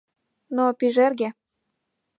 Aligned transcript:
Но 0.55 0.63
пижерге 0.79 1.29